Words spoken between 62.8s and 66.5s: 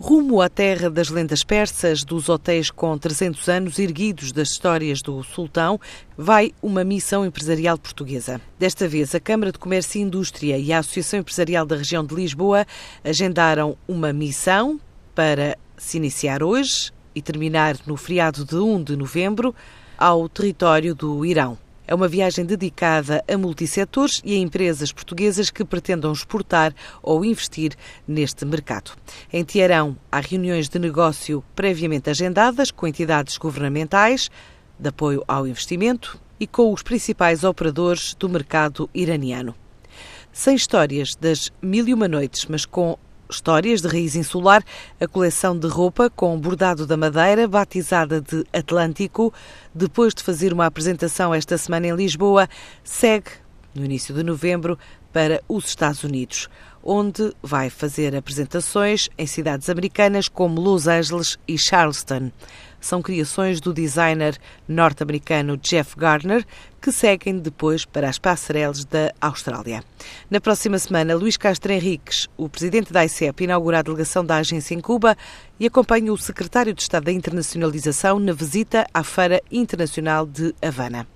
são criações do designer norte-americano Jeff Gardner,